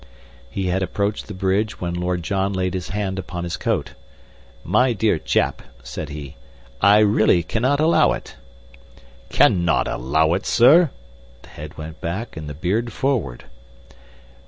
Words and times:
He 0.49 0.65
had 0.65 0.81
approached 0.81 1.27
the 1.27 1.33
bridge 1.35 1.79
when 1.79 1.93
Lord 1.93 2.23
John 2.23 2.53
laid 2.53 2.73
his 2.73 2.89
hand 2.89 3.19
upon 3.19 3.43
his 3.43 3.55
coat. 3.55 3.91
"My 4.63 4.93
dear 4.93 5.19
chap," 5.19 5.61
said 5.83 6.09
he, 6.09 6.37
"I 6.81 6.97
really 7.01 7.43
cannot 7.43 7.79
allow 7.79 8.13
it." 8.13 8.35
"Cannot 9.29 9.87
allow 9.87 10.33
it, 10.33 10.47
sir!" 10.47 10.89
The 11.43 11.49
head 11.49 11.77
went 11.77 12.01
back 12.01 12.35
and 12.35 12.49
the 12.49 12.55
beard 12.55 12.91
forward. 12.91 13.43